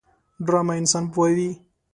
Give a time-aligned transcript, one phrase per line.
[0.45, 1.49] ډرامه انسان پوهوي